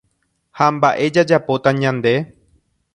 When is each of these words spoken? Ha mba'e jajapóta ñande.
Ha 0.59 0.69
mba'e 0.77 1.11
jajapóta 1.19 1.69
ñande. 1.85 2.15